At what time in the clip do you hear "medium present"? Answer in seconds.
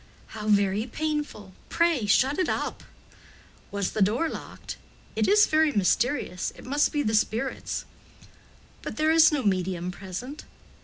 9.43-10.45